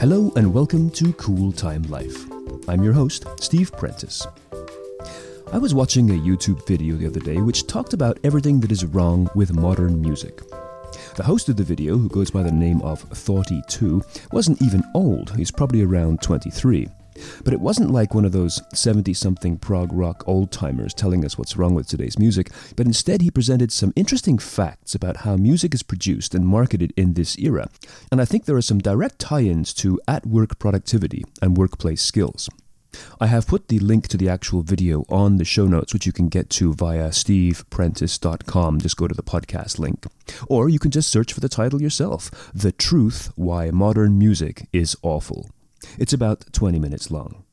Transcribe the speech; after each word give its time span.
Hello 0.00 0.32
and 0.34 0.54
welcome 0.54 0.88
to 0.92 1.12
Cool 1.12 1.52
Time 1.52 1.82
Life. 1.82 2.24
I'm 2.66 2.82
your 2.82 2.94
host, 2.94 3.26
Steve 3.38 3.70
Prentice. 3.72 4.26
I 5.52 5.58
was 5.58 5.74
watching 5.74 6.08
a 6.08 6.14
YouTube 6.14 6.66
video 6.66 6.96
the 6.96 7.06
other 7.06 7.20
day 7.20 7.36
which 7.36 7.66
talked 7.66 7.92
about 7.92 8.18
everything 8.24 8.60
that 8.60 8.72
is 8.72 8.86
wrong 8.86 9.28
with 9.34 9.52
modern 9.52 10.00
music. 10.00 10.40
The 11.16 11.22
host 11.22 11.50
of 11.50 11.56
the 11.56 11.64
video, 11.64 11.98
who 11.98 12.08
goes 12.08 12.30
by 12.30 12.42
the 12.42 12.50
name 12.50 12.80
of 12.80 13.06
Thoughty2, 13.10 14.32
wasn't 14.32 14.62
even 14.62 14.82
old, 14.94 15.36
he's 15.36 15.50
probably 15.50 15.82
around 15.82 16.22
23. 16.22 16.88
But 17.44 17.52
it 17.52 17.60
wasn't 17.60 17.90
like 17.90 18.14
one 18.14 18.24
of 18.24 18.32
those 18.32 18.60
70 18.74 19.14
something 19.14 19.58
prog 19.58 19.92
rock 19.92 20.22
old 20.26 20.50
timers 20.50 20.94
telling 20.94 21.24
us 21.24 21.36
what's 21.36 21.56
wrong 21.56 21.74
with 21.74 21.86
today's 21.86 22.18
music, 22.18 22.50
but 22.76 22.86
instead 22.86 23.22
he 23.22 23.30
presented 23.30 23.72
some 23.72 23.92
interesting 23.96 24.38
facts 24.38 24.94
about 24.94 25.18
how 25.18 25.36
music 25.36 25.74
is 25.74 25.82
produced 25.82 26.34
and 26.34 26.46
marketed 26.46 26.92
in 26.96 27.14
this 27.14 27.38
era. 27.38 27.68
And 28.10 28.20
I 28.20 28.24
think 28.24 28.44
there 28.44 28.56
are 28.56 28.62
some 28.62 28.78
direct 28.78 29.18
tie 29.18 29.42
ins 29.42 29.72
to 29.74 30.00
at 30.06 30.26
work 30.26 30.58
productivity 30.58 31.24
and 31.42 31.56
workplace 31.56 32.02
skills. 32.02 32.48
I 33.20 33.26
have 33.26 33.46
put 33.46 33.68
the 33.68 33.78
link 33.78 34.08
to 34.08 34.16
the 34.16 34.28
actual 34.28 34.62
video 34.62 35.04
on 35.08 35.36
the 35.36 35.44
show 35.44 35.66
notes, 35.66 35.92
which 35.92 36.06
you 36.06 36.12
can 36.12 36.28
get 36.28 36.50
to 36.50 36.72
via 36.74 37.10
steveprentice.com. 37.10 38.80
Just 38.80 38.96
go 38.96 39.06
to 39.06 39.14
the 39.14 39.22
podcast 39.22 39.78
link. 39.78 40.06
Or 40.48 40.68
you 40.68 40.78
can 40.78 40.90
just 40.90 41.08
search 41.08 41.32
for 41.32 41.40
the 41.40 41.48
title 41.48 41.80
yourself 41.80 42.50
The 42.52 42.72
Truth 42.72 43.32
Why 43.36 43.70
Modern 43.70 44.18
Music 44.18 44.68
is 44.72 44.96
Awful. 45.02 45.50
It's 45.98 46.12
about 46.12 46.52
20 46.52 46.78
minutes 46.78 47.10
long. 47.10 47.44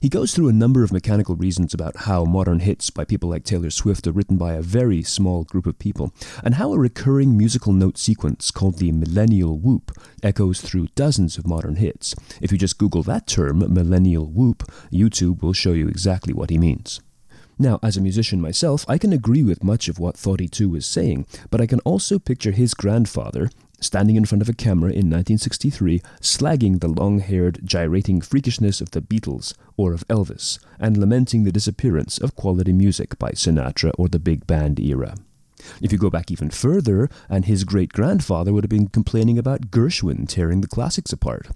He 0.00 0.08
goes 0.08 0.32
through 0.32 0.48
a 0.48 0.54
number 0.54 0.82
of 0.82 0.92
mechanical 0.92 1.36
reasons 1.36 1.74
about 1.74 1.94
how 2.08 2.24
modern 2.24 2.60
hits 2.60 2.88
by 2.88 3.04
people 3.04 3.28
like 3.28 3.44
Taylor 3.44 3.68
Swift 3.68 4.06
are 4.06 4.12
written 4.12 4.38
by 4.38 4.54
a 4.54 4.62
very 4.62 5.02
small 5.02 5.44
group 5.44 5.66
of 5.66 5.78
people, 5.78 6.14
and 6.42 6.54
how 6.54 6.72
a 6.72 6.78
recurring 6.78 7.36
musical 7.36 7.74
note 7.74 7.98
sequence 7.98 8.50
called 8.50 8.78
the 8.78 8.92
millennial 8.92 9.58
whoop 9.58 9.92
echoes 10.22 10.62
through 10.62 10.88
dozens 10.94 11.36
of 11.36 11.46
modern 11.46 11.76
hits. 11.76 12.14
If 12.40 12.50
you 12.50 12.56
just 12.56 12.78
Google 12.78 13.02
that 13.02 13.26
term, 13.26 13.58
millennial 13.58 14.26
whoop, 14.26 14.62
YouTube 14.90 15.42
will 15.42 15.52
show 15.52 15.72
you 15.72 15.86
exactly 15.86 16.32
what 16.32 16.48
he 16.48 16.56
means. 16.56 17.02
Now, 17.58 17.78
as 17.82 17.98
a 17.98 18.00
musician 18.00 18.40
myself, 18.40 18.86
I 18.88 18.96
can 18.96 19.12
agree 19.12 19.42
with 19.42 19.62
much 19.62 19.88
of 19.88 19.98
what 19.98 20.16
Thoughty2 20.16 20.78
is 20.78 20.86
saying, 20.86 21.26
but 21.50 21.60
I 21.60 21.66
can 21.66 21.80
also 21.80 22.18
picture 22.18 22.52
his 22.52 22.72
grandfather, 22.72 23.50
standing 23.80 24.16
in 24.16 24.24
front 24.24 24.42
of 24.42 24.48
a 24.48 24.52
camera 24.52 24.90
in 24.90 25.10
1963, 25.10 26.00
slagging 26.20 26.80
the 26.80 26.88
long 26.88 27.18
haired, 27.18 27.60
gyrating 27.64 28.20
freakishness 28.20 28.80
of 28.80 28.90
the 28.92 29.00
Beatles 29.00 29.54
or 29.76 29.92
of 29.92 30.06
Elvis, 30.08 30.58
and 30.78 30.96
lamenting 30.96 31.44
the 31.44 31.52
disappearance 31.52 32.18
of 32.18 32.36
quality 32.36 32.72
music 32.72 33.18
by 33.18 33.30
Sinatra 33.30 33.92
or 33.98 34.08
the 34.08 34.18
big 34.18 34.46
band 34.46 34.78
era. 34.78 35.14
If 35.80 35.92
you 35.92 35.98
go 35.98 36.10
back 36.10 36.30
even 36.30 36.50
further, 36.50 37.08
and 37.28 37.44
his 37.44 37.64
great 37.64 37.92
grandfather 37.92 38.52
would 38.52 38.64
have 38.64 38.70
been 38.70 38.88
complaining 38.88 39.38
about 39.38 39.70
Gershwin 39.70 40.26
tearing 40.28 40.60
the 40.60 40.68
classics 40.68 41.12
apart. 41.12 41.48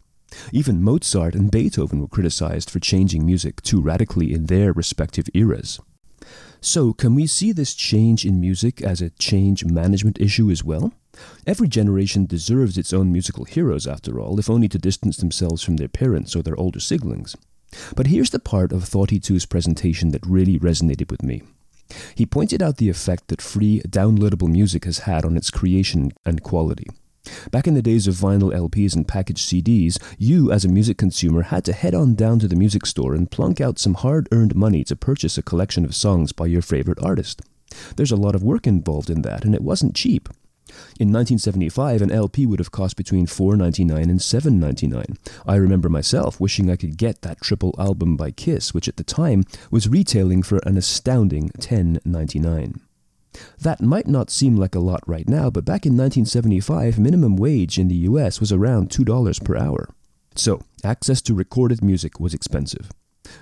Even 0.53 0.83
Mozart 0.83 1.35
and 1.35 1.51
Beethoven 1.51 2.01
were 2.01 2.09
criticized 2.09 2.69
for 2.69 2.81
changing 2.81 3.25
music 3.25 3.63
too 3.63 3.81
radically 3.81 4.33
in 4.33 4.47
their 4.47 4.73
respective 4.73 5.29
eras. 5.33 5.81
So, 6.61 6.93
can 6.93 7.15
we 7.15 7.27
see 7.27 7.53
this 7.53 7.75
change 7.75 8.25
in 8.25 8.41
music 8.41 8.83
as 8.83 9.03
a 9.03 9.11
change 9.11 9.65
management 9.65 10.21
issue 10.21 10.51
as 10.51 10.65
well? 10.65 10.93
Every 11.47 11.69
generation 11.69 12.27
deserves 12.27 12.79
its 12.79 12.93
own 12.93 13.13
musical 13.13 13.45
heroes, 13.45 13.87
after 13.87 14.21
all, 14.21 14.39
if 14.39 14.51
only 14.51 14.69
to 14.69 14.79
distance 14.79 15.17
themselves 15.17 15.63
from 15.63 15.77
their 15.77 15.89
parents 15.89 16.35
or 16.35 16.43
their 16.43 16.59
older 16.59 16.81
siblings. 16.81 17.37
But 17.97 18.07
here's 18.07 18.31
the 18.31 18.39
part 18.39 18.73
of 18.73 18.85
Thoughty2's 18.85 19.47
presentation 19.47 20.11
that 20.11 20.27
really 20.27 20.59
resonated 20.59 21.11
with 21.11 21.23
me. 21.23 21.43
He 22.15 22.27
pointed 22.27 22.63
out 22.63 22.79
the 22.79 22.89
effect 22.89 23.29
that 23.29 23.43
free, 23.43 23.81
downloadable 23.87 24.49
music 24.49 24.85
has 24.85 25.01
had 25.01 25.25
on 25.25 25.37
its 25.37 25.51
creation 25.51 26.13
and 26.25 26.43
quality. 26.43 26.87
Back 27.51 27.67
in 27.67 27.75
the 27.75 27.83
days 27.83 28.07
of 28.07 28.15
vinyl 28.15 28.53
LPs 28.53 28.95
and 28.95 29.09
packaged 29.09 29.49
CDs, 29.49 29.99
you, 30.19 30.53
as 30.53 30.65
a 30.65 30.69
music 30.69 30.99
consumer, 30.99 31.43
had 31.43 31.65
to 31.65 31.73
head 31.73 31.95
on 31.95 32.15
down 32.15 32.39
to 32.41 32.49
the 32.49 32.57
music 32.57 32.85
store 32.87 33.15
and 33.15 33.31
plunk 33.31 33.61
out 33.61 33.79
some 33.79 33.95
hard 33.95 34.29
earned 34.31 34.55
money 34.55 34.85
to 34.85 34.97
purchase 34.97 35.39
a 35.39 35.43
collection 35.43 35.85
of 35.85 35.95
songs 35.95 36.33
by 36.33 36.47
your 36.47 36.63
favorite 36.63 37.03
artist. 37.03 37.41
There's 37.97 38.13
a 38.13 38.17
lot 38.17 38.35
of 38.35 38.43
work 38.43 38.67
involved 38.67 39.11
in 39.11 39.23
that, 39.23 39.45
and 39.45 39.55
it 39.55 39.63
wasn't 39.63 39.95
cheap. 39.95 40.29
In 41.01 41.13
1975, 41.13 42.03
an 42.03 42.11
LP 42.11 42.47
would 42.47 42.59
have 42.59 42.71
cost 42.71 42.97
between 42.97 43.27
$4.99 43.27 44.03
and 44.03 44.21
$7.99. 44.21 45.17
I 45.47 45.57
remember 45.57 45.89
myself 45.89 46.41
wishing 46.41 46.71
I 46.71 46.77
could 46.77 46.97
get 46.97 47.23
that 47.23 47.41
triple 47.41 47.75
album 47.79 48.17
by 48.17 48.31
Kiss, 48.31 48.73
which 48.73 48.89
at 48.89 48.97
the 48.97 49.05
time 49.05 49.45
was 49.71 49.89
retailing 49.89 50.43
for 50.43 50.59
an 50.65 50.77
astounding 50.77 51.51
$10.99. 51.59 52.81
That 53.61 53.81
might 53.81 54.07
not 54.07 54.31
seem 54.31 54.57
like 54.57 54.75
a 54.75 54.81
lot 54.81 55.03
right 55.07 55.29
now, 55.29 55.51
but 55.51 55.65
back 55.65 55.87
in 55.87 55.97
1975, 55.97 56.99
minimum 56.99 57.37
wage 57.37 57.79
in 57.79 57.89
the 57.89 58.07
US 58.09 58.41
was 58.41 58.53
around 58.53 58.91
$2 58.91 59.45
per 59.45 59.57
hour. 59.57 59.89
So, 60.37 60.61
access 60.85 61.21
to 61.23 61.35
recorded 61.35 61.83
music 61.83 62.21
was 62.21 62.35
expensive. 62.35 62.91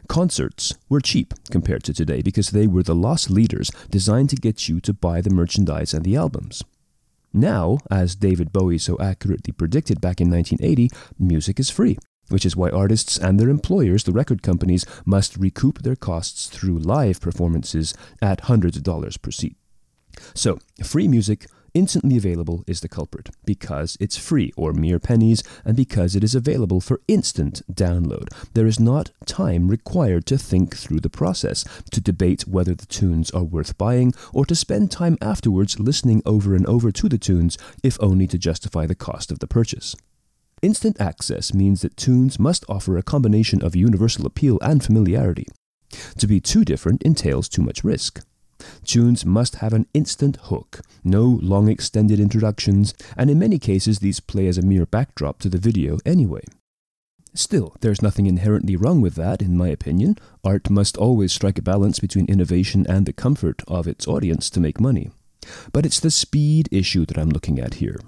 Concerts 0.09 0.75
were 0.89 1.01
cheap 1.01 1.35
compared 1.51 1.83
to 1.85 1.95
today 1.95 2.23
because 2.23 2.51
they 2.51 2.67
were 2.67 2.83
the 2.83 2.95
lost 2.95 3.31
leaders 3.31 3.71
designed 3.91 4.31
to 4.31 4.37
get 4.37 4.69
you 4.69 4.81
to 4.81 4.93
buy 4.93 5.21
the 5.21 5.31
merchandise 5.31 5.93
and 5.93 6.05
the 6.05 6.17
albums. 6.17 6.63
Now, 7.33 7.79
as 7.91 8.15
David 8.15 8.53
Bowie 8.53 8.79
so 8.79 8.99
accurately 9.01 9.53
predicted 9.53 10.01
back 10.01 10.21
in 10.21 10.31
1980, 10.31 10.91
music 11.19 11.59
is 11.59 11.71
free, 11.71 11.97
which 12.29 12.45
is 12.45 12.57
why 12.57 12.71
artists 12.71 13.17
and 13.17 13.41
their 13.41 13.49
employers, 13.49 14.05
the 14.05 14.13
record 14.13 14.43
companies, 14.43 14.85
must 15.07 15.37
recoup 15.37 15.83
their 15.83 15.97
costs 15.97 16.49
through 16.49 16.79
live 16.79 17.21
performances 17.21 17.95
at 18.21 18.43
hundreds 18.43 18.77
of 18.77 18.83
dollars 18.83 19.17
per 19.17 19.31
seat. 19.31 19.57
So, 20.35 20.59
free 20.85 21.09
music 21.09 21.47
instantly 21.75 22.17
available 22.17 22.65
is 22.67 22.81
the 22.81 22.89
culprit 22.89 23.31
because 23.45 23.97
it's 24.01 24.17
free 24.17 24.53
or 24.57 24.73
mere 24.73 24.99
pennies 24.99 25.43
and 25.65 25.77
because 25.77 26.15
it 26.15 26.25
is 26.25 26.35
available 26.35 26.81
for 26.81 27.01
instant 27.09 27.63
download. 27.73 28.29
There 28.55 28.67
is 28.67 28.81
not 28.81 29.11
time 29.27 29.69
required 29.69 30.27
to 30.27 30.39
think 30.39 30.77
through 30.77 31.01
the 31.01 31.11
process, 31.11 31.65
to 31.91 32.01
debate 32.01 32.47
whether 32.47 32.75
the 32.75 32.87
tunes 32.87 33.31
are 33.31 33.45
worth 33.45 33.79
buying, 33.79 34.13
or 34.33 34.45
to 34.47 34.55
spend 34.55 34.91
time 34.91 35.19
afterwards 35.21 35.79
listening 35.79 36.23
over 36.27 36.55
and 36.55 36.67
over 36.67 36.91
to 36.93 37.09
the 37.09 37.19
tunes, 37.19 37.59
if 37.83 37.97
only 38.01 38.27
to 38.27 38.39
justify 38.39 38.87
the 38.87 38.95
cost 38.95 39.31
of 39.31 39.39
the 39.39 39.47
purchase. 39.47 39.95
Instant 40.63 41.01
access 41.01 41.53
means 41.53 41.83
that 41.83 41.97
tunes 41.97 42.39
must 42.39 42.65
offer 42.69 42.97
a 42.97 43.03
combination 43.03 43.63
of 43.63 43.75
universal 43.75 44.27
appeal 44.27 44.59
and 44.63 44.85
familiarity. 44.85 45.47
To 46.19 46.27
be 46.27 46.41
too 46.41 46.65
different 46.65 47.03
entails 47.03 47.49
too 47.49 47.63
much 47.63 47.85
risk. 47.85 48.25
Tunes 48.85 49.25
must 49.25 49.57
have 49.57 49.73
an 49.73 49.87
instant 49.95 50.37
hook, 50.45 50.81
no 51.05 51.39
long 51.43 51.69
extended 51.69 52.21
introductions, 52.21 52.95
and 53.17 53.31
in 53.31 53.39
many 53.39 53.59
cases 53.59 53.99
these 53.99 54.21
play 54.21 54.47
as 54.47 54.59
a 54.59 54.63
mere 54.63 54.87
backdrop 54.87 55.39
to 55.41 55.49
the 55.49 55.59
video 55.59 55.99
anyway. 56.05 56.43
Still, 57.35 57.75
there's 57.81 58.03
nothing 58.03 58.27
inherently 58.27 58.77
wrong 58.77 59.01
with 59.01 59.15
that, 59.15 59.41
in 59.41 59.57
my 59.57 59.69
opinion. 59.69 60.19
Art 60.45 60.69
must 60.69 60.99
always 60.99 61.33
strike 61.33 61.59
a 61.59 61.63
balance 61.63 61.99
between 61.99 62.27
innovation 62.27 62.87
and 62.89 63.07
the 63.07 63.13
comfort 63.13 63.63
of 63.67 63.89
its 63.89 64.07
audience 64.07 64.51
to 64.51 64.61
make 64.61 64.81
money. 64.81 65.11
But 65.73 65.87
it's 65.87 66.01
the 66.01 66.11
speed 66.11 66.69
issue 66.71 67.07
that 67.07 67.17
I'm 67.17 67.31
looking 67.31 67.59
at 67.59 67.75
here. 67.75 67.99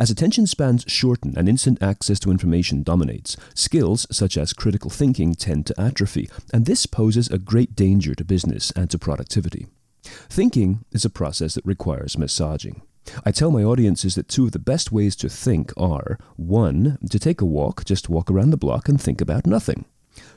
As 0.00 0.10
attention 0.10 0.46
spans 0.46 0.84
shorten 0.88 1.34
and 1.36 1.48
instant 1.48 1.82
access 1.82 2.18
to 2.20 2.30
information 2.30 2.82
dominates, 2.82 3.36
skills 3.54 4.06
such 4.10 4.36
as 4.36 4.52
critical 4.52 4.90
thinking 4.90 5.34
tend 5.34 5.66
to 5.66 5.80
atrophy, 5.80 6.28
and 6.52 6.66
this 6.66 6.86
poses 6.86 7.28
a 7.28 7.38
great 7.38 7.76
danger 7.76 8.14
to 8.14 8.24
business 8.24 8.72
and 8.72 8.90
to 8.90 8.98
productivity. 8.98 9.66
Thinking 10.28 10.84
is 10.92 11.04
a 11.04 11.10
process 11.10 11.54
that 11.54 11.66
requires 11.66 12.18
massaging. 12.18 12.82
I 13.24 13.30
tell 13.30 13.50
my 13.50 13.62
audiences 13.62 14.14
that 14.16 14.28
two 14.28 14.46
of 14.46 14.52
the 14.52 14.58
best 14.58 14.90
ways 14.90 15.14
to 15.16 15.28
think 15.28 15.72
are 15.76 16.18
1. 16.36 16.98
To 17.10 17.18
take 17.18 17.40
a 17.40 17.46
walk, 17.46 17.84
just 17.84 18.08
walk 18.08 18.30
around 18.30 18.50
the 18.50 18.56
block 18.56 18.88
and 18.88 19.00
think 19.00 19.20
about 19.20 19.46
nothing. 19.46 19.84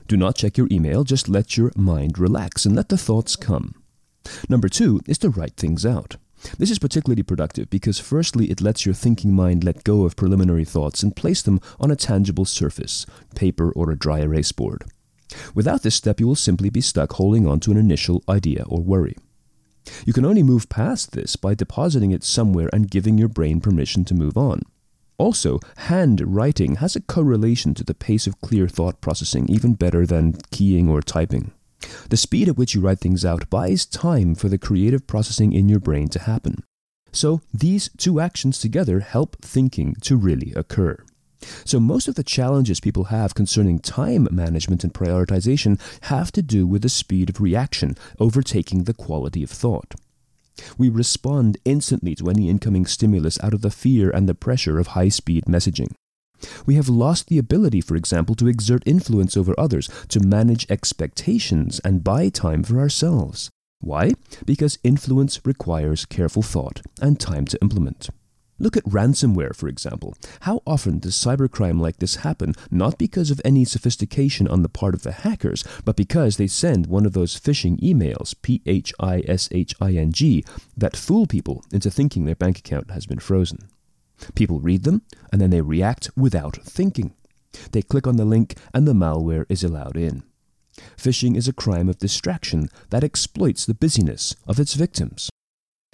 Do 0.08 0.18
not 0.18 0.36
check 0.36 0.58
your 0.58 0.68
email, 0.72 1.04
just 1.04 1.30
let 1.30 1.58
your 1.58 1.72
mind 1.76 2.20
relax 2.20 2.66
and 2.66 2.76
let 2.76 2.90
the 2.90 2.98
thoughts 2.98 3.36
come. 3.36 3.76
Number 4.48 4.70
2 4.70 5.02
is 5.08 5.18
to 5.20 5.30
write 5.30 5.56
things 5.56 5.86
out. 5.86 6.18
This 6.58 6.72
is 6.72 6.80
particularly 6.80 7.24
productive 7.24 7.70
because, 7.70 8.00
firstly, 8.00 8.50
it 8.50 8.62
lets 8.62 8.86
your 8.86 8.96
thinking 8.96 9.34
mind 9.34 9.64
let 9.64 9.84
go 9.84 10.06
of 10.06 10.16
preliminary 10.16 10.66
thoughts 10.66 11.04
and 11.04 11.16
place 11.16 11.42
them 11.42 11.60
on 11.80 11.92
a 11.92 11.96
tangible 11.96 12.46
surface, 12.46 13.06
paper 13.36 13.72
or 13.72 13.92
a 13.92 13.98
dry 13.98 14.20
erase 14.20 14.52
board. 14.52 14.86
Without 15.54 15.84
this 15.84 15.96
step, 15.96 16.20
you 16.20 16.28
will 16.28 16.36
simply 16.36 16.70
be 16.70 16.82
stuck 16.82 17.14
holding 17.14 17.46
on 17.46 17.60
to 17.62 17.72
an 17.72 17.78
initial 17.78 18.24
idea 18.30 18.64
or 18.68 18.82
worry. 18.82 19.16
You 20.06 20.14
can 20.14 20.26
only 20.26 20.44
move 20.44 20.70
past 20.70 21.12
this 21.12 21.36
by 21.36 21.56
depositing 21.56 22.12
it 22.12 22.24
somewhere 22.24 22.70
and 22.74 22.90
giving 22.90 23.18
your 23.18 23.28
brain 23.28 23.60
permission 23.60 24.06
to 24.06 24.14
move 24.14 24.38
on. 24.38 24.62
Also, 25.18 25.60
handwriting 25.78 26.76
has 26.76 26.96
a 26.96 27.02
correlation 27.02 27.74
to 27.74 27.84
the 27.84 27.94
pace 27.94 28.26
of 28.26 28.40
clear 28.42 28.68
thought 28.68 29.02
processing 29.02 29.48
even 29.50 29.74
better 29.74 30.06
than 30.06 30.38
keying 30.52 30.90
or 30.90 31.02
typing. 31.02 31.52
The 32.10 32.18
speed 32.18 32.48
at 32.48 32.58
which 32.58 32.74
you 32.74 32.82
write 32.82 33.00
things 33.00 33.26
out 33.26 33.50
buys 33.50 33.86
time 33.86 34.36
for 34.36 34.50
the 34.50 34.58
creative 34.58 35.08
processing 35.08 35.54
in 35.54 35.68
your 35.68 35.80
brain 35.80 36.08
to 36.10 36.20
happen. 36.20 36.64
So, 37.12 37.42
these 37.54 37.90
two 37.98 38.20
actions 38.20 38.60
together 38.60 39.00
help 39.00 39.38
thinking 39.42 39.96
to 40.02 40.16
really 40.16 40.54
occur. 40.56 41.04
So, 41.66 41.80
most 41.80 42.08
of 42.08 42.16
the 42.16 42.24
challenges 42.24 42.80
people 42.80 43.06
have 43.06 43.34
concerning 43.34 43.80
time 43.80 44.28
management 44.32 44.84
and 44.84 44.94
prioritization 44.94 45.80
have 46.04 46.32
to 46.34 46.42
do 46.42 46.68
with 46.68 46.82
the 46.82 46.90
speed 46.90 47.30
of 47.30 47.40
reaction 47.42 47.96
overtaking 48.20 48.84
the 48.84 48.94
quality 48.94 49.44
of 49.44 49.50
thought. 49.50 49.96
We 50.78 50.90
respond 50.90 51.58
instantly 51.64 52.16
to 52.16 52.30
any 52.30 52.50
incoming 52.50 52.86
stimulus 52.86 53.40
out 53.42 53.54
of 53.54 53.62
the 53.62 53.72
fear 53.72 54.10
and 54.10 54.28
the 54.28 54.36
pressure 54.36 54.80
of 54.80 54.88
high 54.88 55.10
speed 55.10 55.46
messaging. 55.46 55.94
We 56.66 56.76
have 56.76 56.90
lost 56.90 57.28
the 57.28 57.38
ability, 57.38 57.82
for 57.82 57.96
example, 57.96 58.36
to 58.36 58.48
exert 58.48 58.84
influence 58.86 59.36
over 59.36 59.58
others, 59.58 59.90
to 60.10 60.20
manage 60.20 60.70
expectations, 60.70 61.80
and 61.80 62.04
buy 62.04 62.30
time 62.30 62.64
for 62.64 62.80
ourselves. 62.80 63.50
Why? 63.82 64.12
Because 64.46 64.80
influence 64.84 65.40
requires 65.46 66.06
careful 66.06 66.42
thought 66.42 66.82
and 67.02 67.20
time 67.20 67.46
to 67.46 67.62
implement. 67.62 68.10
Look 68.60 68.76
at 68.76 68.84
ransomware, 68.84 69.56
for 69.56 69.68
example. 69.70 70.16
How 70.42 70.62
often 70.68 71.00
does 71.00 71.16
cybercrime 71.16 71.80
like 71.80 71.98
this 71.98 72.18
happen 72.18 72.56
not 72.70 72.98
because 72.98 73.32
of 73.32 73.42
any 73.46 73.64
sophistication 73.64 74.48
on 74.48 74.64
the 74.64 74.70
part 74.70 74.94
of 74.94 75.04
the 75.04 75.14
hackers, 75.14 75.64
but 75.86 75.96
because 75.96 76.36
they 76.36 76.48
send 76.48 76.88
one 76.88 77.06
of 77.06 77.14
those 77.14 77.40
phishing 77.40 77.80
emails, 77.80 78.36
P 78.42 78.62
H 78.66 78.94
I 79.00 79.24
S 79.28 79.48
H 79.52 79.74
I 79.80 79.94
N 79.94 80.12
G, 80.12 80.44
that 80.76 80.98
fool 80.98 81.26
people 81.26 81.64
into 81.72 81.90
thinking 81.90 82.26
their 82.26 82.36
bank 82.36 82.60
account 82.60 82.92
has 82.92 83.06
been 83.06 83.20
frozen? 83.20 83.70
People 84.36 84.60
read 84.60 84.84
them, 84.84 85.04
and 85.32 85.40
then 85.40 85.50
they 85.50 85.62
react 85.62 86.10
without 86.18 86.58
thinking. 86.58 87.14
They 87.72 87.82
click 87.82 88.06
on 88.06 88.18
the 88.18 88.26
link, 88.26 88.56
and 88.74 88.86
the 88.86 88.94
malware 88.94 89.46
is 89.48 89.64
allowed 89.64 89.96
in. 89.96 90.24
Phishing 90.98 91.38
is 91.38 91.48
a 91.48 91.54
crime 91.54 91.88
of 91.88 91.98
distraction 91.98 92.70
that 92.90 93.04
exploits 93.04 93.66
the 93.66 93.74
busyness 93.74 94.36
of 94.46 94.60
its 94.60 94.74
victims. 94.74 95.30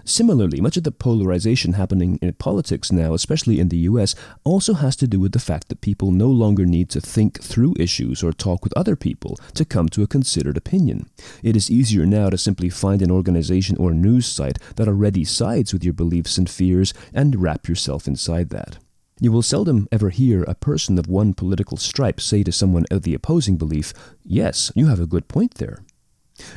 Similarly, 0.08 0.62
much 0.62 0.78
of 0.78 0.84
the 0.84 0.92
polarization 0.92 1.74
happening 1.74 2.20
in 2.22 2.32
politics 2.34 2.92
now, 2.92 3.16
especially 3.16 3.60
in 3.60 3.70
the 3.70 3.90
US, 3.90 4.14
also 4.44 4.76
has 4.76 4.96
to 4.98 5.08
do 5.08 5.20
with 5.20 5.32
the 5.32 5.40
fact 5.40 5.68
that 5.68 5.82
people 5.82 6.12
no 6.12 6.30
longer 6.30 6.64
need 6.64 6.92
to 6.92 7.02
think 7.02 7.42
through 7.42 7.74
issues 7.80 8.24
or 8.24 8.32
talk 8.32 8.64
with 8.64 8.78
other 8.78 8.96
people 8.96 9.36
to 9.56 9.66
come 9.66 9.90
to 9.90 10.04
a 10.04 10.08
considered 10.08 10.58
opinion. 10.58 11.10
It 11.42 11.56
is 11.56 11.72
easier 11.72 12.06
now 12.06 12.30
to 12.30 12.38
simply 12.38 12.70
find 12.70 13.02
an 13.02 13.10
organization 13.10 13.78
or 13.78 13.94
news 13.94 14.28
site 14.28 14.60
that 14.76 14.88
already 14.88 15.26
sides 15.26 15.74
with 15.74 15.84
your 15.84 15.94
beliefs 15.94 16.38
and 16.38 16.48
fears 16.48 16.94
and 17.12 17.42
wrap 17.42 17.68
yourself 17.68 18.08
inside 18.08 18.52
that. 18.52 18.78
You 19.20 19.32
will 19.32 19.42
seldom 19.42 19.88
ever 19.92 20.12
hear 20.12 20.44
a 20.44 20.54
person 20.54 21.00
of 21.00 21.08
one 21.08 21.34
political 21.34 21.78
stripe 21.78 22.22
say 22.22 22.44
to 22.44 22.52
someone 22.52 22.86
of 22.92 23.02
the 23.02 23.16
opposing 23.16 23.58
belief, 23.58 23.92
Yes, 24.24 24.72
you 24.76 24.86
have 24.86 25.00
a 25.00 25.08
good 25.08 25.28
point 25.28 25.56
there. 25.56 25.80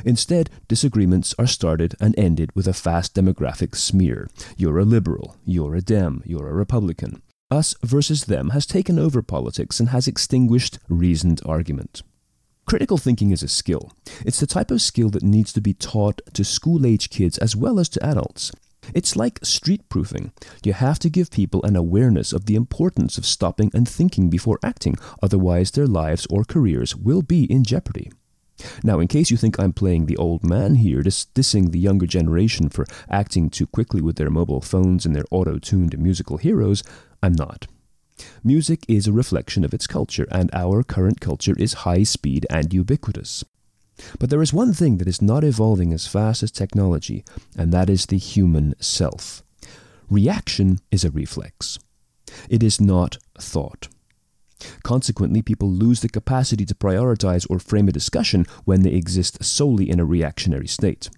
Instead, 0.03 0.49
disagreements 0.67 1.33
are 1.39 1.47
started 1.47 1.95
and 1.99 2.17
ended 2.17 2.51
with 2.55 2.67
a 2.67 2.73
fast 2.73 3.15
demographic 3.15 3.75
smear. 3.75 4.29
You're 4.57 4.79
a 4.79 4.85
liberal, 4.85 5.37
you're 5.45 5.75
a 5.75 5.81
Dem, 5.81 6.21
you're 6.25 6.47
a 6.47 6.53
Republican. 6.53 7.21
Us 7.51 7.73
versus 7.83 8.25
them 8.25 8.49
has 8.49 8.65
taken 8.65 8.99
over 8.99 9.21
politics 9.21 9.79
and 9.79 9.89
has 9.89 10.07
extinguished 10.07 10.77
reasoned 10.87 11.41
argument. 11.45 12.03
Critical 12.65 12.99
thinking 12.99 13.31
is 13.31 13.41
a 13.41 13.47
skill. 13.47 13.91
It's 14.23 14.39
the 14.39 14.45
type 14.45 14.69
of 14.69 14.81
skill 14.81 15.09
that 15.09 15.23
needs 15.23 15.51
to 15.53 15.61
be 15.61 15.73
taught 15.73 16.21
to 16.33 16.43
school 16.43 16.85
age 16.85 17.09
kids 17.09 17.39
as 17.39 17.55
well 17.55 17.79
as 17.79 17.89
to 17.89 18.05
adults. 18.05 18.51
It's 18.93 19.15
like 19.15 19.39
street 19.43 19.89
proofing. 19.89 20.31
You 20.63 20.73
have 20.73 20.99
to 20.99 21.09
give 21.09 21.31
people 21.31 21.63
an 21.63 21.75
awareness 21.75 22.31
of 22.31 22.45
the 22.45 22.55
importance 22.55 23.17
of 23.17 23.25
stopping 23.25 23.71
and 23.73 23.89
thinking 23.89 24.29
before 24.29 24.59
acting, 24.63 24.97
otherwise, 25.21 25.71
their 25.71 25.87
lives 25.87 26.27
or 26.29 26.43
careers 26.43 26.95
will 26.95 27.23
be 27.23 27.45
in 27.51 27.63
jeopardy. 27.63 28.11
Now, 28.83 28.99
in 28.99 29.07
case 29.07 29.31
you 29.31 29.37
think 29.37 29.59
I'm 29.59 29.73
playing 29.73 30.05
the 30.05 30.17
old 30.17 30.43
man 30.43 30.75
here, 30.75 31.01
dis- 31.01 31.27
dissing 31.33 31.71
the 31.71 31.79
younger 31.79 32.05
generation 32.05 32.69
for 32.69 32.85
acting 33.09 33.49
too 33.49 33.67
quickly 33.67 34.01
with 34.01 34.17
their 34.17 34.29
mobile 34.29 34.61
phones 34.61 35.05
and 35.05 35.15
their 35.15 35.25
auto 35.31 35.59
tuned 35.59 35.97
musical 35.97 36.37
heroes, 36.37 36.83
I'm 37.21 37.33
not. 37.33 37.67
Music 38.43 38.83
is 38.87 39.07
a 39.07 39.13
reflection 39.13 39.63
of 39.63 39.73
its 39.73 39.87
culture, 39.87 40.27
and 40.31 40.49
our 40.53 40.83
current 40.83 41.21
culture 41.21 41.55
is 41.57 41.85
high 41.85 42.03
speed 42.03 42.45
and 42.49 42.73
ubiquitous. 42.73 43.43
But 44.17 44.29
there 44.29 44.41
is 44.41 44.53
one 44.53 44.73
thing 44.73 44.97
that 44.97 45.07
is 45.07 45.21
not 45.21 45.43
evolving 45.43 45.93
as 45.93 46.07
fast 46.07 46.43
as 46.43 46.51
technology, 46.51 47.23
and 47.57 47.73
that 47.73 47.89
is 47.89 48.05
the 48.05 48.17
human 48.17 48.75
self. 48.79 49.43
Reaction 50.09 50.79
is 50.91 51.03
a 51.03 51.11
reflex. 51.11 51.79
It 52.49 52.63
is 52.63 52.79
not 52.79 53.17
thought. 53.37 53.87
Consequently, 54.83 55.41
people 55.41 55.69
lose 55.69 56.01
the 56.01 56.09
capacity 56.09 56.65
to 56.65 56.75
prioritize 56.75 57.45
or 57.49 57.59
frame 57.59 57.87
a 57.87 57.93
discussion 57.93 58.45
when 58.65 58.81
they 58.81 58.91
exist 58.91 59.43
solely 59.43 59.89
in 59.89 59.99
a 59.99 60.05
reactionary 60.05 60.67
state. 60.67 61.09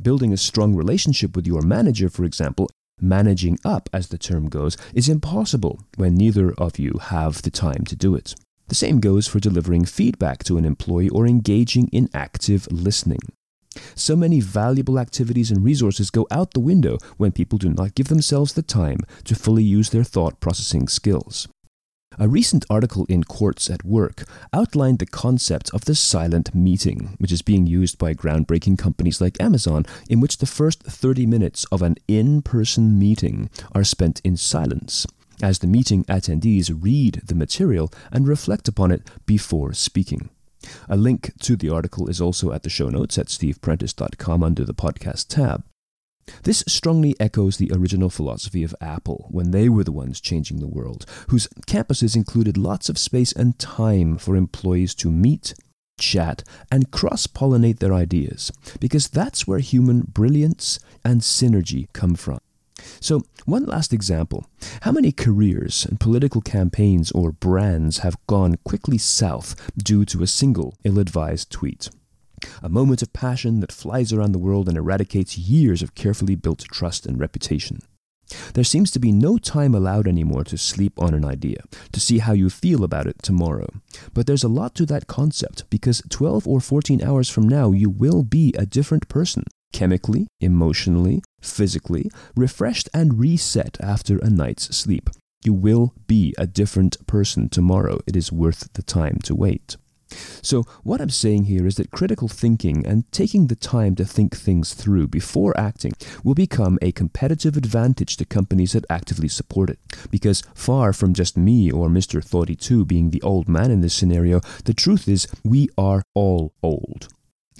Building 0.00 0.32
a 0.32 0.36
strong 0.36 0.74
relationship 0.74 1.34
with 1.34 1.46
your 1.46 1.62
manager, 1.62 2.08
for 2.08 2.24
example, 2.24 2.68
managing 3.00 3.58
up, 3.64 3.88
as 3.92 4.08
the 4.08 4.18
term 4.18 4.48
goes, 4.48 4.76
is 4.94 5.08
impossible 5.08 5.82
when 5.96 6.14
neither 6.14 6.52
of 6.54 6.78
you 6.78 6.98
have 7.00 7.42
the 7.42 7.50
time 7.50 7.84
to 7.84 7.96
do 7.96 8.14
it. 8.14 8.34
The 8.68 8.74
same 8.74 9.00
goes 9.00 9.26
for 9.26 9.38
delivering 9.38 9.84
feedback 9.84 10.42
to 10.44 10.58
an 10.58 10.64
employee 10.64 11.08
or 11.08 11.26
engaging 11.26 11.88
in 11.88 12.10
active 12.12 12.66
listening. 12.70 13.20
So 13.94 14.16
many 14.16 14.40
valuable 14.40 14.98
activities 14.98 15.50
and 15.50 15.62
resources 15.62 16.10
go 16.10 16.26
out 16.30 16.54
the 16.54 16.60
window 16.60 16.98
when 17.16 17.32
people 17.32 17.58
do 17.58 17.68
not 17.68 17.94
give 17.94 18.08
themselves 18.08 18.54
the 18.54 18.62
time 18.62 19.00
to 19.24 19.34
fully 19.34 19.62
use 19.62 19.90
their 19.90 20.04
thought 20.04 20.40
processing 20.40 20.88
skills. 20.88 21.46
A 22.18 22.28
recent 22.28 22.64
article 22.70 23.04
in 23.10 23.24
Quartz 23.24 23.68
at 23.68 23.84
Work 23.84 24.24
outlined 24.50 25.00
the 25.00 25.06
concept 25.06 25.68
of 25.74 25.84
the 25.84 25.94
silent 25.94 26.54
meeting, 26.54 27.14
which 27.18 27.30
is 27.30 27.42
being 27.42 27.66
used 27.66 27.98
by 27.98 28.14
groundbreaking 28.14 28.78
companies 28.78 29.20
like 29.20 29.38
Amazon, 29.38 29.84
in 30.08 30.20
which 30.20 30.38
the 30.38 30.46
first 30.46 30.82
30 30.82 31.26
minutes 31.26 31.66
of 31.70 31.82
an 31.82 31.96
in 32.08 32.40
person 32.40 32.98
meeting 32.98 33.50
are 33.72 33.84
spent 33.84 34.22
in 34.24 34.38
silence, 34.38 35.06
as 35.42 35.58
the 35.58 35.66
meeting 35.66 36.04
attendees 36.04 36.74
read 36.82 37.20
the 37.26 37.34
material 37.34 37.92
and 38.10 38.26
reflect 38.26 38.66
upon 38.66 38.90
it 38.90 39.02
before 39.26 39.74
speaking. 39.74 40.30
A 40.88 40.96
link 40.96 41.32
to 41.40 41.54
the 41.54 41.68
article 41.68 42.08
is 42.08 42.20
also 42.20 42.50
at 42.50 42.62
the 42.62 42.70
show 42.70 42.88
notes 42.88 43.18
at 43.18 43.26
steveprentice.com 43.26 44.42
under 44.42 44.64
the 44.64 44.74
podcast 44.74 45.28
tab. 45.28 45.64
This 46.42 46.64
strongly 46.66 47.14
echoes 47.20 47.56
the 47.56 47.70
original 47.72 48.10
philosophy 48.10 48.64
of 48.64 48.74
Apple 48.80 49.26
when 49.30 49.50
they 49.50 49.68
were 49.68 49.84
the 49.84 49.92
ones 49.92 50.20
changing 50.20 50.58
the 50.58 50.66
world, 50.66 51.06
whose 51.28 51.48
campuses 51.66 52.16
included 52.16 52.56
lots 52.56 52.88
of 52.88 52.98
space 52.98 53.32
and 53.32 53.58
time 53.58 54.18
for 54.18 54.36
employees 54.36 54.94
to 54.96 55.10
meet, 55.10 55.54
chat, 55.98 56.42
and 56.70 56.90
cross 56.90 57.26
pollinate 57.26 57.78
their 57.78 57.94
ideas, 57.94 58.50
because 58.80 59.08
that's 59.08 59.46
where 59.46 59.60
human 59.60 60.00
brilliance 60.00 60.78
and 61.04 61.20
synergy 61.20 61.88
come 61.92 62.14
from. 62.14 62.38
So, 63.00 63.22
one 63.44 63.64
last 63.64 63.92
example. 63.92 64.46
How 64.82 64.92
many 64.92 65.12
careers 65.12 65.86
and 65.86 65.98
political 65.98 66.40
campaigns 66.40 67.10
or 67.12 67.32
brands 67.32 67.98
have 67.98 68.18
gone 68.26 68.56
quickly 68.64 68.98
south 68.98 69.54
due 69.76 70.04
to 70.06 70.22
a 70.22 70.26
single 70.26 70.76
ill 70.84 70.98
advised 70.98 71.50
tweet? 71.50 71.88
A 72.62 72.68
moment 72.68 73.02
of 73.02 73.12
passion 73.12 73.60
that 73.60 73.72
flies 73.72 74.12
around 74.12 74.32
the 74.32 74.38
world 74.38 74.68
and 74.68 74.76
eradicates 74.76 75.38
years 75.38 75.82
of 75.82 75.94
carefully 75.94 76.34
built 76.34 76.64
trust 76.70 77.06
and 77.06 77.18
reputation. 77.18 77.80
There 78.54 78.64
seems 78.64 78.90
to 78.90 78.98
be 78.98 79.12
no 79.12 79.38
time 79.38 79.74
allowed 79.74 80.08
anymore 80.08 80.44
to 80.44 80.58
sleep 80.58 81.00
on 81.00 81.14
an 81.14 81.24
idea, 81.24 81.62
to 81.92 82.00
see 82.00 82.18
how 82.18 82.32
you 82.32 82.50
feel 82.50 82.82
about 82.82 83.06
it 83.06 83.22
tomorrow. 83.22 83.68
But 84.14 84.26
there's 84.26 84.44
a 84.44 84.48
lot 84.48 84.74
to 84.76 84.86
that 84.86 85.06
concept 85.06 85.64
because 85.70 86.02
12 86.08 86.46
or 86.46 86.60
14 86.60 87.02
hours 87.02 87.28
from 87.28 87.48
now, 87.48 87.70
you 87.72 87.88
will 87.88 88.24
be 88.24 88.52
a 88.58 88.66
different 88.66 89.08
person, 89.08 89.44
chemically, 89.72 90.26
emotionally, 90.40 91.22
physically, 91.40 92.10
refreshed 92.34 92.88
and 92.92 93.20
reset 93.20 93.76
after 93.80 94.18
a 94.18 94.30
night's 94.30 94.76
sleep. 94.76 95.10
You 95.44 95.52
will 95.52 95.94
be 96.08 96.34
a 96.36 96.46
different 96.46 97.06
person 97.06 97.48
tomorrow. 97.48 98.00
It 98.06 98.16
is 98.16 98.32
worth 98.32 98.72
the 98.72 98.82
time 98.82 99.18
to 99.24 99.34
wait. 99.34 99.76
So, 100.42 100.64
what 100.82 101.00
I'm 101.00 101.10
saying 101.10 101.44
here 101.44 101.66
is 101.66 101.76
that 101.76 101.90
critical 101.90 102.28
thinking 102.28 102.86
and 102.86 103.10
taking 103.12 103.46
the 103.46 103.56
time 103.56 103.94
to 103.96 104.04
think 104.04 104.36
things 104.36 104.74
through 104.74 105.08
before 105.08 105.58
acting 105.58 105.92
will 106.24 106.34
become 106.34 106.78
a 106.82 106.92
competitive 106.92 107.56
advantage 107.56 108.16
to 108.16 108.24
companies 108.24 108.72
that 108.72 108.86
actively 108.90 109.28
support 109.28 109.70
it. 109.70 109.78
Because 110.10 110.42
far 110.54 110.92
from 110.92 111.14
just 111.14 111.36
me 111.36 111.70
or 111.70 111.88
Mr. 111.88 112.24
Thoughty2 112.24 112.86
being 112.86 113.10
the 113.10 113.22
old 113.22 113.48
man 113.48 113.70
in 113.70 113.80
this 113.80 113.94
scenario, 113.94 114.40
the 114.64 114.74
truth 114.74 115.08
is 115.08 115.28
we 115.44 115.68
are 115.76 116.02
all 116.14 116.52
old. 116.62 117.08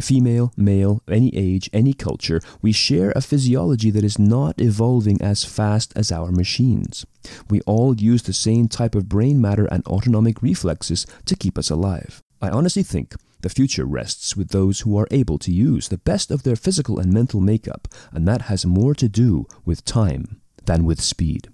Female, 0.00 0.52
male, 0.56 1.02
any 1.08 1.34
age, 1.34 1.70
any 1.72 1.94
culture, 1.94 2.40
we 2.60 2.70
share 2.70 3.12
a 3.16 3.22
physiology 3.22 3.90
that 3.90 4.04
is 4.04 4.18
not 4.18 4.60
evolving 4.60 5.20
as 5.22 5.44
fast 5.44 5.92
as 5.96 6.12
our 6.12 6.30
machines. 6.30 7.06
We 7.48 7.62
all 7.62 7.96
use 7.96 8.22
the 8.22 8.34
same 8.34 8.68
type 8.68 8.94
of 8.94 9.08
brain 9.08 9.40
matter 9.40 9.64
and 9.66 9.86
autonomic 9.86 10.42
reflexes 10.42 11.06
to 11.24 11.34
keep 11.34 11.56
us 11.56 11.70
alive. 11.70 12.22
I 12.40 12.50
honestly 12.50 12.82
think 12.82 13.14
the 13.40 13.48
future 13.48 13.84
rests 13.84 14.36
with 14.36 14.48
those 14.48 14.80
who 14.80 14.98
are 14.98 15.08
able 15.10 15.38
to 15.38 15.52
use 15.52 15.88
the 15.88 15.98
best 15.98 16.30
of 16.30 16.42
their 16.42 16.56
physical 16.56 16.98
and 16.98 17.12
mental 17.12 17.40
makeup, 17.40 17.88
and 18.12 18.26
that 18.28 18.42
has 18.42 18.66
more 18.66 18.94
to 18.94 19.08
do 19.08 19.46
with 19.64 19.84
time 19.84 20.40
than 20.64 20.84
with 20.84 21.00
speed. 21.00 21.48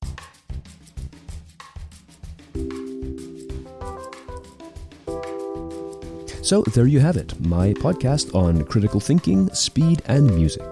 So, 6.43 6.63
there 6.63 6.87
you 6.87 6.99
have 6.99 7.17
it, 7.17 7.41
my 7.41 7.73
podcast 7.73 8.35
on 8.35 8.65
critical 8.65 8.99
thinking, 8.99 9.49
speed, 9.55 10.03
and 10.07 10.27
music. 10.35 10.63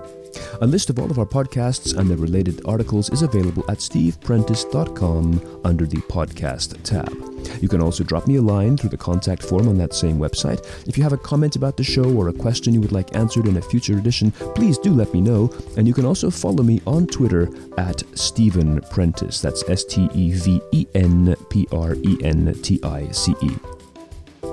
A 0.60 0.66
list 0.66 0.90
of 0.90 0.98
all 0.98 1.10
of 1.10 1.18
our 1.18 1.26
podcasts 1.26 1.96
and 1.96 2.10
the 2.10 2.16
related 2.16 2.60
articles 2.66 3.08
is 3.10 3.22
available 3.22 3.64
at 3.70 3.78
steveprentice.com 3.78 5.60
under 5.64 5.86
the 5.86 5.98
podcast 5.98 6.82
tab. 6.82 7.29
You 7.60 7.68
can 7.68 7.82
also 7.82 8.04
drop 8.04 8.26
me 8.26 8.36
a 8.36 8.42
line 8.42 8.76
through 8.76 8.90
the 8.90 8.96
contact 8.96 9.42
form 9.42 9.68
on 9.68 9.78
that 9.78 9.94
same 9.94 10.18
website. 10.18 10.66
If 10.88 10.96
you 10.96 11.02
have 11.02 11.12
a 11.12 11.18
comment 11.18 11.56
about 11.56 11.76
the 11.76 11.84
show 11.84 12.12
or 12.14 12.28
a 12.28 12.32
question 12.32 12.74
you 12.74 12.80
would 12.80 12.92
like 12.92 13.14
answered 13.14 13.46
in 13.46 13.56
a 13.56 13.62
future 13.62 13.98
edition, 13.98 14.30
please 14.54 14.78
do 14.78 14.90
let 14.90 15.12
me 15.12 15.20
know. 15.20 15.50
And 15.76 15.86
you 15.86 15.94
can 15.94 16.04
also 16.04 16.30
follow 16.30 16.62
me 16.62 16.80
on 16.86 17.06
Twitter 17.06 17.48
at 17.78 18.02
Steven 18.18 18.80
Prentice. 18.90 19.40
That's 19.40 19.68
S 19.68 19.84
T 19.84 20.08
E 20.14 20.32
V 20.32 20.60
E 20.72 20.86
N 20.94 21.36
P 21.48 21.66
R 21.72 21.94
E 21.94 22.18
N 22.22 22.54
T 22.62 22.80
I 22.82 23.10
C 23.10 23.34
E. 23.42 23.50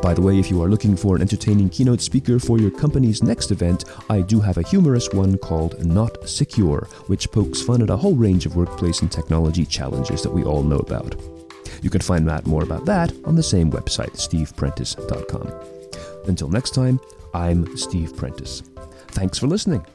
By 0.02 0.14
the 0.14 0.22
way, 0.22 0.38
if 0.38 0.52
you 0.52 0.62
are 0.62 0.70
looking 0.70 0.96
for 0.96 1.16
an 1.16 1.22
entertaining 1.22 1.70
keynote 1.70 2.02
speaker 2.02 2.40
for 2.40 2.60
your 2.60 2.72
company's 2.72 3.24
next 3.24 3.52
event, 3.52 3.86
I 4.10 4.22
do 4.22 4.40
have 4.40 4.58
a 4.58 4.62
humorous 4.62 5.10
one 5.12 5.38
called 5.38 5.84
Not 5.86 6.30
Secure, 6.30 6.88
which 7.08 7.32
pokes 7.32 7.62
fun 7.62 7.82
at 7.82 7.90
a 7.90 7.98
whole 7.98 8.16
range 8.16 8.46
of 8.46 8.56
workplace 8.56 9.02
and 9.02 9.12
technology 9.12 9.66
challenges 9.66 10.22
that 10.22 10.32
we 10.32 10.44
all 10.44 10.62
know 10.62 10.78
about. 10.78 11.16
You 11.82 11.90
can 11.90 12.02
find 12.02 12.30
out 12.30 12.46
more 12.46 12.64
about 12.64 12.86
that 12.86 13.12
on 13.26 13.36
the 13.36 13.44
same 13.44 13.72
website, 13.72 14.14
steveprentice.com. 14.14 15.52
Until 16.28 16.50
next 16.50 16.72
time, 16.72 17.00
I'm 17.34 17.76
Steve 17.78 18.16
Prentice. 18.16 18.62
Thanks 19.10 19.38
for 19.38 19.48
listening. 19.48 19.86